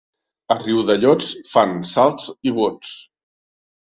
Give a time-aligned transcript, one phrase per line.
[0.53, 2.99] A Riudellots fan salts i bots.